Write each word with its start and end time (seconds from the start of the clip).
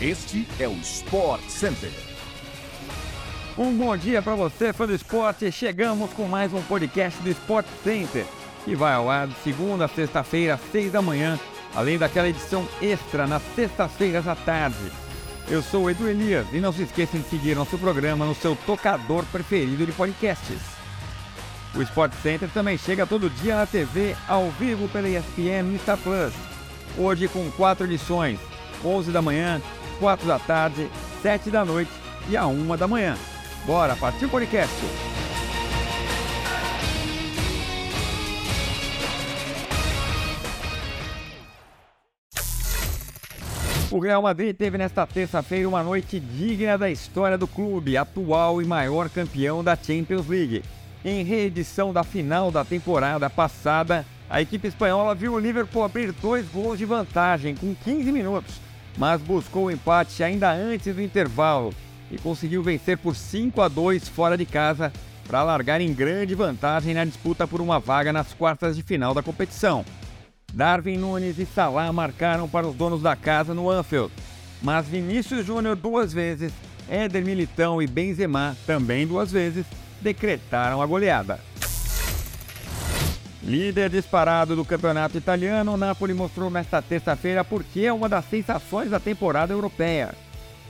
Este 0.00 0.46
é 0.60 0.68
o 0.68 0.74
Sport 0.74 1.42
Center. 1.48 1.90
Um 3.58 3.76
bom 3.76 3.96
dia 3.96 4.22
para 4.22 4.36
você, 4.36 4.72
fã 4.72 4.86
do 4.86 4.94
esporte. 4.94 5.50
Chegamos 5.50 6.12
com 6.12 6.28
mais 6.28 6.54
um 6.54 6.62
podcast 6.62 7.20
do 7.20 7.28
Sport 7.30 7.66
Center, 7.82 8.24
que 8.64 8.76
vai 8.76 8.94
ao 8.94 9.10
ar 9.10 9.26
de 9.26 9.34
segunda 9.42 9.86
a 9.86 9.88
sexta-feira, 9.88 10.54
às 10.54 10.60
seis 10.70 10.92
da 10.92 11.02
manhã, 11.02 11.36
além 11.74 11.98
daquela 11.98 12.28
edição 12.28 12.64
extra 12.80 13.26
nas 13.26 13.42
sextas-feiras 13.56 14.28
à 14.28 14.36
tarde. 14.36 14.78
Eu 15.48 15.60
sou 15.62 15.86
o 15.86 15.90
Edu 15.90 16.08
Elias 16.08 16.46
e 16.52 16.60
não 16.60 16.72
se 16.72 16.82
esqueçam 16.82 17.20
de 17.20 17.28
seguir 17.28 17.56
nosso 17.56 17.76
programa 17.76 18.24
no 18.24 18.36
seu 18.36 18.54
tocador 18.54 19.24
preferido 19.32 19.84
de 19.84 19.90
podcasts. 19.90 20.60
O 21.74 21.82
Sport 21.82 22.12
Center 22.22 22.48
também 22.50 22.78
chega 22.78 23.04
todo 23.04 23.28
dia 23.28 23.56
na 23.56 23.66
TV, 23.66 24.14
ao 24.28 24.48
vivo 24.52 24.88
pela 24.90 25.08
ESPN 25.08 25.64
no 25.64 25.78
Star 25.80 25.98
Plus. 25.98 26.32
Hoje 26.96 27.26
com 27.26 27.50
quatro 27.50 27.84
edições, 27.84 28.38
11 28.84 29.10
da 29.10 29.20
manhã, 29.20 29.60
4 29.98 30.26
da 30.26 30.38
tarde, 30.38 30.88
7 31.22 31.50
da 31.50 31.64
noite 31.64 31.90
e 32.28 32.36
a 32.36 32.46
1 32.46 32.76
da 32.76 32.86
manhã. 32.86 33.16
Bora, 33.66 33.96
partiu 33.96 34.28
o 34.28 34.30
podcast! 34.30 34.74
O 43.90 43.98
Real 44.00 44.20
Madrid 44.20 44.54
teve 44.54 44.76
nesta 44.76 45.06
terça-feira 45.06 45.68
uma 45.68 45.82
noite 45.82 46.20
digna 46.20 46.76
da 46.76 46.90
história 46.90 47.38
do 47.38 47.46
clube, 47.46 47.96
atual 47.96 48.60
e 48.60 48.66
maior 48.66 49.08
campeão 49.08 49.64
da 49.64 49.74
Champions 49.74 50.28
League. 50.28 50.62
Em 51.02 51.24
reedição 51.24 51.92
da 51.92 52.04
final 52.04 52.50
da 52.50 52.64
temporada 52.64 53.30
passada, 53.30 54.04
a 54.28 54.42
equipe 54.42 54.68
espanhola 54.68 55.14
viu 55.14 55.32
o 55.32 55.38
Liverpool 55.38 55.82
abrir 55.82 56.12
dois 56.12 56.46
gols 56.48 56.76
de 56.76 56.84
vantagem 56.84 57.56
com 57.56 57.74
15 57.74 58.12
minutos 58.12 58.67
mas 58.98 59.22
buscou 59.22 59.66
o 59.66 59.70
empate 59.70 60.22
ainda 60.24 60.52
antes 60.52 60.94
do 60.94 61.00
intervalo 61.00 61.72
e 62.10 62.18
conseguiu 62.18 62.62
vencer 62.62 62.98
por 62.98 63.14
5 63.14 63.62
a 63.62 63.68
2 63.68 64.08
fora 64.08 64.36
de 64.36 64.44
casa 64.44 64.92
para 65.26 65.42
largar 65.42 65.80
em 65.80 65.94
grande 65.94 66.34
vantagem 66.34 66.94
na 66.94 67.04
disputa 67.04 67.46
por 67.46 67.60
uma 67.60 67.78
vaga 67.78 68.12
nas 68.12 68.34
quartas 68.34 68.76
de 68.76 68.82
final 68.82 69.14
da 69.14 69.22
competição. 69.22 69.84
Darwin 70.52 70.96
Nunes 70.96 71.38
e 71.38 71.46
Salah 71.46 71.92
marcaram 71.92 72.48
para 72.48 72.66
os 72.66 72.74
donos 72.74 73.02
da 73.02 73.14
casa 73.14 73.54
no 73.54 73.70
Anfield, 73.70 74.12
mas 74.60 74.88
Vinícius 74.88 75.46
Júnior 75.46 75.76
duas 75.76 76.12
vezes, 76.12 76.52
Éder 76.88 77.24
Militão 77.24 77.80
e 77.80 77.86
Benzema 77.86 78.56
também 78.66 79.06
duas 79.06 79.30
vezes 79.30 79.64
decretaram 80.00 80.82
a 80.82 80.86
goleada. 80.86 81.38
Líder 83.48 83.88
disparado 83.88 84.54
do 84.54 84.62
campeonato 84.62 85.16
italiano, 85.16 85.72
o 85.72 85.76
Napoli 85.78 86.12
mostrou 86.12 86.50
nesta 86.50 86.82
terça-feira 86.82 87.42
por 87.42 87.64
que 87.64 87.86
é 87.86 87.90
uma 87.90 88.06
das 88.06 88.26
sensações 88.26 88.90
da 88.90 89.00
temporada 89.00 89.54
europeia. 89.54 90.14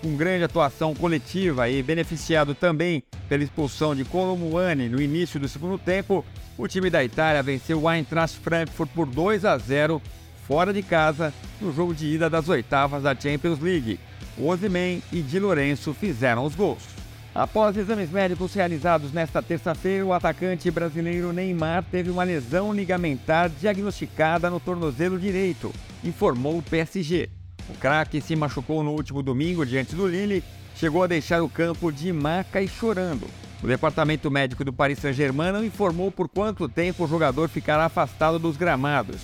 Com 0.00 0.16
grande 0.16 0.44
atuação 0.44 0.94
coletiva 0.94 1.68
e 1.68 1.82
beneficiado 1.82 2.54
também 2.54 3.02
pela 3.28 3.44
expulsão 3.44 3.94
de 3.94 4.06
Colomuani 4.06 4.88
no 4.88 5.02
início 5.02 5.38
do 5.38 5.46
segundo 5.48 5.76
tempo, 5.76 6.24
o 6.56 6.66
time 6.66 6.88
da 6.88 7.04
Itália 7.04 7.42
venceu 7.42 7.82
o 7.82 7.92
Eintracht 7.92 8.38
Frankfurt 8.40 8.88
por 8.94 9.04
2 9.04 9.44
a 9.44 9.58
0 9.58 10.00
fora 10.48 10.72
de 10.72 10.82
casa 10.82 11.30
no 11.60 11.74
jogo 11.74 11.94
de 11.94 12.06
ida 12.06 12.30
das 12.30 12.48
oitavas 12.48 13.02
da 13.02 13.14
Champions 13.14 13.60
League. 13.60 14.00
Osimhen 14.38 15.02
e 15.12 15.20
Di 15.20 15.38
Lorenzo 15.38 15.92
fizeram 15.92 16.46
os 16.46 16.54
gols. 16.54 17.01
Após 17.34 17.74
exames 17.78 18.10
médicos 18.10 18.52
realizados 18.52 19.10
nesta 19.10 19.42
terça-feira, 19.42 20.04
o 20.04 20.12
atacante 20.12 20.70
brasileiro 20.70 21.32
Neymar 21.32 21.82
teve 21.90 22.10
uma 22.10 22.24
lesão 22.24 22.74
ligamentar 22.74 23.48
diagnosticada 23.48 24.50
no 24.50 24.60
tornozelo 24.60 25.18
direito, 25.18 25.72
informou 26.04 26.58
o 26.58 26.62
PSG. 26.62 27.30
O 27.70 27.74
craque 27.78 28.20
se 28.20 28.36
machucou 28.36 28.82
no 28.82 28.90
último 28.90 29.22
domingo 29.22 29.64
diante 29.64 29.94
do 29.94 30.06
Lille, 30.06 30.44
chegou 30.76 31.02
a 31.02 31.06
deixar 31.06 31.42
o 31.42 31.48
campo 31.48 31.90
de 31.90 32.12
maca 32.12 32.60
e 32.60 32.68
chorando. 32.68 33.26
O 33.62 33.66
departamento 33.66 34.30
médico 34.30 34.62
do 34.62 34.72
Paris 34.72 34.98
Saint-Germain 34.98 35.52
não 35.52 35.64
informou 35.64 36.12
por 36.12 36.28
quanto 36.28 36.68
tempo 36.68 37.04
o 37.04 37.08
jogador 37.08 37.48
ficará 37.48 37.86
afastado 37.86 38.38
dos 38.38 38.58
gramados, 38.58 39.22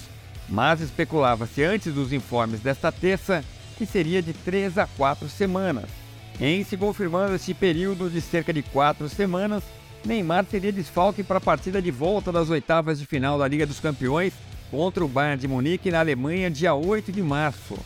mas 0.49 0.81
especulava-se 0.81 1.63
antes 1.63 1.93
dos 1.93 2.11
informes 2.11 2.61
desta 2.61 2.91
terça 2.91 3.45
que 3.77 3.85
seria 3.85 4.23
de 4.23 4.33
3 4.33 4.79
a 4.79 4.87
4 4.87 5.29
semanas. 5.29 5.98
Em 6.41 6.63
se 6.63 6.77
confirmando 6.77 7.35
esse 7.35 7.53
período 7.53 8.09
de 8.09 8.21
cerca 8.21 8.53
de 8.53 8.63
quatro 8.63 9.09
semanas, 9.09 9.63
Neymar 10.05 10.47
seria 10.51 10.73
desfalque 10.73 11.23
para 11.23 11.39
a 11.39 11.41
partida 11.41 11.83
de 11.83 11.91
volta 11.91 12.31
das 12.31 12.49
oitavas 12.51 12.99
de 12.99 13.07
final 13.07 13.39
da 13.39 13.49
Liga 13.49 13.67
dos 13.67 13.81
Campeões 13.81 14.33
contra 14.71 15.05
o 15.05 15.09
Bayern 15.09 15.41
de 15.41 15.49
Munique 15.49 15.91
na 15.91 16.01
Alemanha 16.01 16.51
dia 16.51 16.75
8 16.75 17.11
de 17.11 17.23
março. 17.23 17.77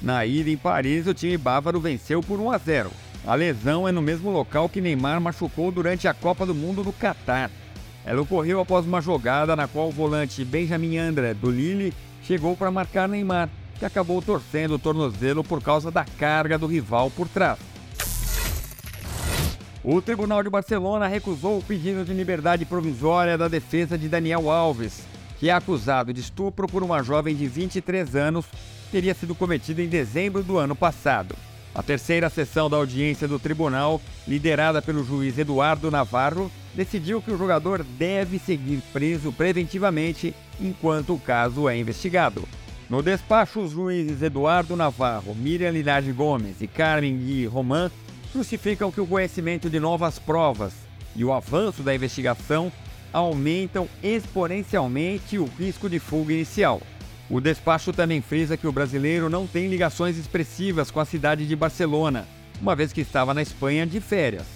Na 0.00 0.24
ida 0.24 0.48
em 0.48 0.56
Paris, 0.56 1.06
o 1.06 1.14
time 1.14 1.36
bávaro 1.36 1.80
venceu 1.80 2.22
por 2.22 2.40
1 2.40 2.50
a 2.50 2.58
0. 2.58 2.90
A 3.26 3.34
lesão 3.34 3.86
é 3.86 3.92
no 3.92 4.00
mesmo 4.00 4.30
local 4.30 4.68
que 4.68 4.80
Neymar 4.80 5.20
machucou 5.20 5.70
durante 5.70 6.08
a 6.08 6.14
Copa 6.14 6.46
do 6.46 6.54
Mundo 6.54 6.84
no 6.84 6.92
Catar. 6.92 7.50
Ela 8.06 8.22
ocorreu 8.22 8.60
após 8.60 8.86
uma 8.86 9.02
jogada 9.02 9.54
na 9.54 9.68
qual 9.68 9.88
o 9.88 9.92
volante 9.92 10.44
Benjamin 10.44 10.96
André 10.96 11.34
do 11.34 11.50
Lille 11.50 11.92
chegou 12.22 12.56
para 12.56 12.70
marcar 12.70 13.08
Neymar, 13.08 13.50
que 13.78 13.84
acabou 13.84 14.22
torcendo 14.22 14.74
o 14.76 14.78
tornozelo 14.78 15.44
por 15.44 15.62
causa 15.62 15.90
da 15.90 16.04
carga 16.04 16.56
do 16.56 16.66
rival 16.66 17.10
por 17.10 17.28
trás. 17.28 17.58
O 19.84 20.02
Tribunal 20.02 20.42
de 20.42 20.50
Barcelona 20.50 21.06
recusou 21.06 21.58
o 21.58 21.62
pedido 21.62 22.04
de 22.04 22.12
liberdade 22.12 22.64
provisória 22.64 23.38
da 23.38 23.46
defesa 23.46 23.96
de 23.96 24.08
Daniel 24.08 24.50
Alves, 24.50 25.06
que 25.38 25.48
é 25.48 25.52
acusado 25.52 26.12
de 26.12 26.20
estupro 26.20 26.66
por 26.66 26.82
uma 26.82 27.02
jovem 27.02 27.34
de 27.34 27.46
23 27.46 28.16
anos 28.16 28.44
teria 28.90 29.14
sido 29.14 29.34
cometido 29.34 29.80
em 29.80 29.88
dezembro 29.88 30.42
do 30.42 30.58
ano 30.58 30.74
passado. 30.74 31.34
A 31.74 31.82
terceira 31.82 32.28
sessão 32.28 32.68
da 32.68 32.76
audiência 32.76 33.28
do 33.28 33.38
tribunal, 33.38 34.00
liderada 34.26 34.82
pelo 34.82 35.04
juiz 35.04 35.38
Eduardo 35.38 35.90
Navarro, 35.90 36.50
decidiu 36.74 37.22
que 37.22 37.30
o 37.30 37.38
jogador 37.38 37.84
deve 37.84 38.38
seguir 38.38 38.82
preso 38.92 39.32
preventivamente 39.32 40.34
enquanto 40.60 41.14
o 41.14 41.20
caso 41.20 41.68
é 41.68 41.76
investigado. 41.76 42.48
No 42.90 43.02
despacho, 43.02 43.60
os 43.60 43.70
juízes 43.70 44.22
Eduardo 44.22 44.74
Navarro, 44.74 45.34
Miriam 45.34 45.70
Lilage 45.70 46.10
Gomes 46.10 46.60
e 46.60 46.66
Carmen 46.66 47.16
Gui 47.16 47.46
Roman 47.46 47.90
justificam 48.34 48.90
que 48.90 49.00
o 49.00 49.06
conhecimento 49.06 49.70
de 49.70 49.80
novas 49.80 50.18
provas 50.18 50.72
e 51.16 51.24
o 51.24 51.32
avanço 51.32 51.82
da 51.82 51.94
investigação 51.94 52.70
aumentam 53.12 53.88
exponencialmente 54.02 55.38
o 55.38 55.46
risco 55.46 55.88
de 55.88 55.98
fuga 55.98 56.32
inicial. 56.32 56.80
O 57.30 57.40
despacho 57.40 57.92
também 57.92 58.22
frisa 58.22 58.56
que 58.56 58.66
o 58.66 58.72
brasileiro 58.72 59.28
não 59.28 59.46
tem 59.46 59.68
ligações 59.68 60.16
expressivas 60.16 60.90
com 60.90 61.00
a 61.00 61.04
cidade 61.04 61.46
de 61.46 61.56
Barcelona, 61.56 62.26
uma 62.60 62.74
vez 62.74 62.92
que 62.92 63.00
estava 63.00 63.34
na 63.34 63.42
Espanha 63.42 63.86
de 63.86 64.00
férias. 64.00 64.46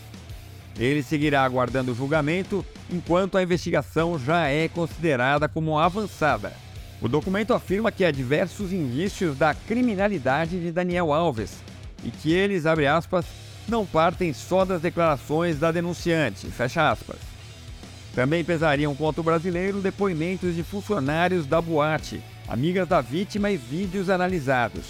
Ele 0.78 1.02
seguirá 1.02 1.44
aguardando 1.44 1.92
o 1.92 1.94
julgamento 1.94 2.64
enquanto 2.90 3.36
a 3.36 3.42
investigação 3.42 4.18
já 4.18 4.48
é 4.48 4.68
considerada 4.68 5.48
como 5.48 5.78
avançada. 5.78 6.52
O 7.00 7.08
documento 7.08 7.52
afirma 7.52 7.92
que 7.92 8.04
há 8.04 8.10
diversos 8.10 8.72
indícios 8.72 9.36
da 9.36 9.54
criminalidade 9.54 10.58
de 10.60 10.70
Daniel 10.70 11.12
Alves 11.12 11.58
e 12.04 12.10
que 12.10 12.32
eles, 12.32 12.64
abre 12.64 12.86
aspas, 12.86 13.26
não 13.68 13.86
partem 13.86 14.32
só 14.32 14.64
das 14.64 14.80
declarações 14.80 15.58
da 15.58 15.70
denunciante, 15.70 16.46
fecha 16.48 16.90
aspas. 16.90 17.18
Também 18.14 18.44
pesariam 18.44 18.94
contra 18.94 19.20
o 19.20 19.24
brasileiro 19.24 19.80
depoimentos 19.80 20.54
de 20.54 20.62
funcionários 20.62 21.46
da 21.46 21.60
boate, 21.60 22.22
amigas 22.46 22.86
da 22.86 23.00
vítima 23.00 23.50
e 23.50 23.56
vídeos 23.56 24.10
analisados, 24.10 24.84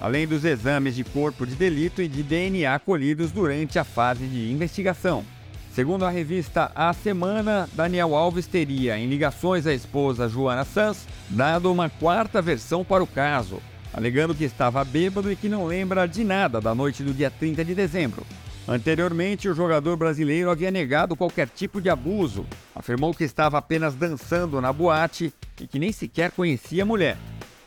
além 0.00 0.26
dos 0.26 0.44
exames 0.44 0.96
de 0.96 1.04
corpo 1.04 1.46
de 1.46 1.54
delito 1.54 2.02
e 2.02 2.08
de 2.08 2.22
DNA 2.22 2.78
colhidos 2.80 3.30
durante 3.30 3.78
a 3.78 3.84
fase 3.84 4.26
de 4.26 4.50
investigação. 4.50 5.24
Segundo 5.72 6.04
a 6.04 6.10
revista 6.10 6.72
A 6.74 6.92
Semana, 6.92 7.68
Daniel 7.72 8.16
Alves 8.16 8.48
teria, 8.48 8.98
em 8.98 9.06
ligações 9.06 9.64
à 9.64 9.72
esposa 9.72 10.28
Joana 10.28 10.64
Sanz, 10.64 11.06
dado 11.28 11.70
uma 11.70 11.88
quarta 11.88 12.42
versão 12.42 12.84
para 12.84 13.04
o 13.04 13.06
caso, 13.06 13.62
alegando 13.92 14.34
que 14.34 14.44
estava 14.44 14.84
bêbado 14.84 15.30
e 15.30 15.36
que 15.36 15.48
não 15.48 15.66
lembra 15.66 16.06
de 16.06 16.24
nada 16.24 16.60
da 16.60 16.74
noite 16.74 17.02
do 17.02 17.12
dia 17.12 17.30
30 17.30 17.64
de 17.64 17.74
dezembro. 17.74 18.26
Anteriormente, 18.66 19.48
o 19.48 19.54
jogador 19.54 19.96
brasileiro 19.96 20.50
havia 20.50 20.70
negado 20.70 21.16
qualquer 21.16 21.48
tipo 21.48 21.80
de 21.80 21.88
abuso, 21.88 22.44
afirmou 22.74 23.14
que 23.14 23.24
estava 23.24 23.56
apenas 23.56 23.94
dançando 23.94 24.60
na 24.60 24.70
boate 24.70 25.32
e 25.58 25.66
que 25.66 25.78
nem 25.78 25.90
sequer 25.90 26.30
conhecia 26.30 26.82
a 26.82 26.86
mulher. 26.86 27.16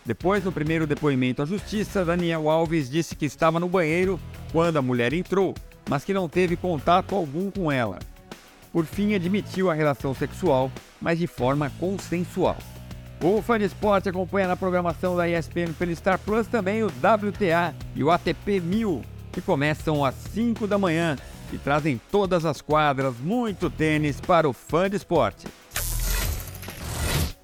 Depois, 0.05 0.43
no 0.43 0.51
primeiro 0.51 0.85
depoimento 0.85 1.41
à 1.41 1.45
justiça, 1.45 2.05
Daniel 2.05 2.49
Alves 2.49 2.89
disse 2.89 3.15
que 3.15 3.25
estava 3.25 3.59
no 3.59 3.67
banheiro 3.67 4.19
quando 4.51 4.77
a 4.77 4.81
mulher 4.81 5.11
entrou, 5.11 5.55
mas 5.89 6.03
que 6.03 6.13
não 6.13 6.29
teve 6.29 6.55
contato 6.55 7.15
algum 7.15 7.49
com 7.49 7.71
ela. 7.71 7.97
Por 8.71 8.85
fim, 8.85 9.15
admitiu 9.15 9.71
a 9.71 9.73
relação 9.73 10.13
sexual, 10.13 10.71
mas 11.01 11.17
de 11.17 11.25
forma 11.25 11.71
consensual. 11.79 12.57
O 13.23 13.39
fã 13.39 13.59
de 13.59 13.65
esporte 13.65 14.09
acompanha 14.09 14.47
na 14.47 14.57
programação 14.57 15.15
da 15.15 15.29
ESPN 15.29 15.73
pelo 15.77 15.95
Star 15.95 16.17
Plus 16.17 16.47
também 16.47 16.81
o 16.83 16.87
WTA 16.87 17.75
e 17.95 18.03
o 18.03 18.09
ATP 18.09 18.59
1000, 18.59 19.03
que 19.31 19.39
começam 19.39 20.03
às 20.03 20.15
5 20.15 20.65
da 20.65 20.77
manhã 20.79 21.15
e 21.53 21.57
trazem 21.59 22.01
todas 22.11 22.45
as 22.45 22.61
quadras, 22.61 23.13
muito 23.19 23.69
tênis 23.69 24.19
para 24.19 24.49
o 24.49 24.53
fã 24.53 24.89
de 24.89 24.95
esporte. 24.95 25.47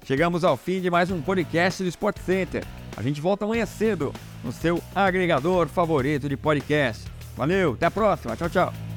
Chegamos 0.04 0.42
ao 0.42 0.56
fim 0.56 0.80
de 0.80 0.90
mais 0.90 1.12
um 1.12 1.20
podcast 1.20 1.80
do 1.80 1.88
Sport 1.88 2.16
Center. 2.24 2.64
A 2.96 3.02
gente 3.02 3.20
volta 3.20 3.44
amanhã 3.44 3.64
cedo 3.64 4.12
no 4.42 4.50
seu 4.50 4.82
agregador 4.94 5.68
favorito 5.68 6.28
de 6.28 6.36
podcast. 6.36 7.04
Valeu, 7.36 7.74
até 7.74 7.86
a 7.86 7.90
próxima. 7.90 8.34
Tchau, 8.34 8.48
tchau. 8.48 8.87